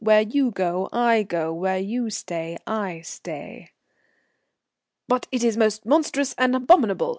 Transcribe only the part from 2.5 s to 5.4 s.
I stay." "But